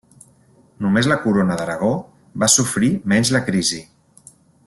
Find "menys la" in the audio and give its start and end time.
3.13-3.45